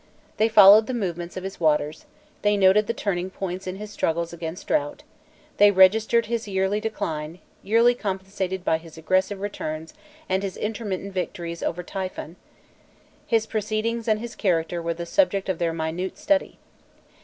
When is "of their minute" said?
15.49-16.17